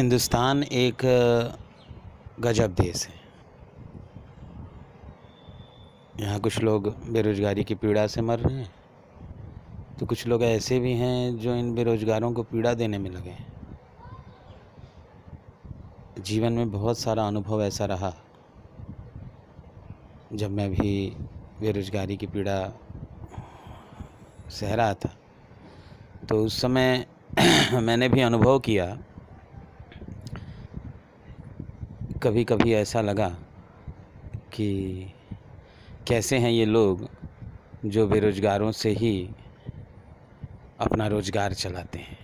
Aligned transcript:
हिंदुस्तान 0.00 0.62
एक 0.62 1.02
गजब 2.40 2.74
देश 2.74 3.06
है। 3.06 3.14
यहाँ 6.20 6.38
कुछ 6.40 6.58
लोग 6.62 6.86
बेरोज़गारी 7.12 7.64
की 7.64 7.74
पीड़ा 7.74 8.06
से 8.06 8.20
मर 8.20 8.38
रहे 8.38 8.56
हैं 8.56 8.70
तो 9.98 10.06
कुछ 10.06 10.26
लोग 10.26 10.42
ऐसे 10.42 10.78
भी 10.80 10.92
हैं 10.92 11.36
जो 11.38 11.54
इन 11.54 11.74
बेरोज़गारों 11.74 12.32
को 12.32 12.42
पीड़ा 12.42 12.72
देने 12.74 12.98
में 12.98 13.10
लगे 13.10 13.30
हैं। 13.30 13.46
जीवन 16.22 16.52
में 16.52 16.70
बहुत 16.70 16.98
सारा 16.98 17.26
अनुभव 17.26 17.62
ऐसा 17.62 17.84
रहा, 17.84 18.12
जब 20.32 20.50
मैं 20.50 20.70
भी 20.70 21.16
बेरोज़गारी 21.60 22.16
की 22.16 22.26
पीड़ा 22.26 22.58
सह 24.50 24.74
रहा 24.74 24.94
था 24.94 25.12
तो 26.28 26.42
उस 26.44 26.60
समय 26.62 27.06
मैंने 27.82 28.08
भी 28.08 28.20
अनुभव 28.22 28.58
किया 28.60 28.86
कभी 32.22 32.44
कभी 32.44 32.72
ऐसा 32.74 33.00
लगा 33.00 33.28
कि 34.52 34.68
कैसे 36.08 36.38
हैं 36.38 36.50
ये 36.50 36.64
लोग 36.64 37.08
जो 37.84 38.06
बेरोज़गारों 38.06 38.70
से 38.72 38.90
ही 38.90 39.30
अपना 40.80 41.06
रोज़गार 41.06 41.52
चलाते 41.54 41.98
हैं। 41.98 42.18